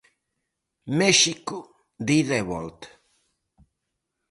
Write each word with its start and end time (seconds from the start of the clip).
México 0.99 1.57
de 2.05 2.13
ida 2.21 2.35
e 2.41 2.43
volta. 2.51 2.87